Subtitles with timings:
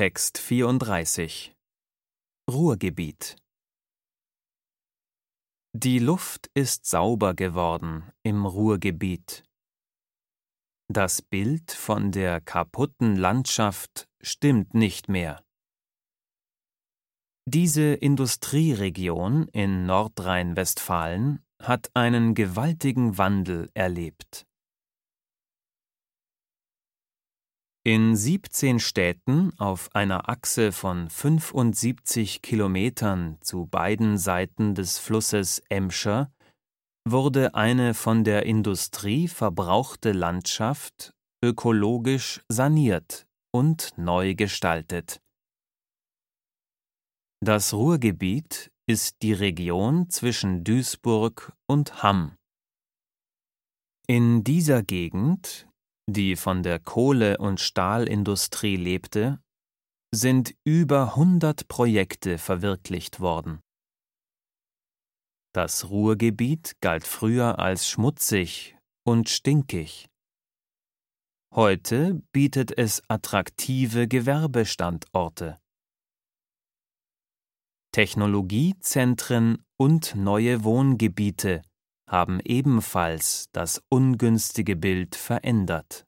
[0.00, 1.54] Text 34
[2.50, 3.36] Ruhrgebiet
[5.74, 9.44] Die Luft ist sauber geworden im Ruhrgebiet.
[10.90, 15.44] Das Bild von der kaputten Landschaft stimmt nicht mehr.
[17.44, 24.46] Diese Industrieregion in Nordrhein-Westfalen hat einen gewaltigen Wandel erlebt.
[27.82, 36.30] In 17 Städten auf einer Achse von 75 Kilometern zu beiden Seiten des Flusses Emscher
[37.08, 45.22] wurde eine von der Industrie verbrauchte Landschaft ökologisch saniert und neu gestaltet.
[47.42, 52.36] Das Ruhrgebiet ist die Region zwischen Duisburg und Hamm.
[54.06, 55.69] In dieser Gegend
[56.12, 59.40] die von der Kohle- und Stahlindustrie lebte,
[60.12, 63.60] sind über 100 Projekte verwirklicht worden.
[65.52, 70.08] Das Ruhrgebiet galt früher als schmutzig und stinkig.
[71.52, 75.60] Heute bietet es attraktive Gewerbestandorte.
[77.92, 81.62] Technologiezentren und neue Wohngebiete
[82.10, 86.06] haben ebenfalls das ungünstige Bild verändert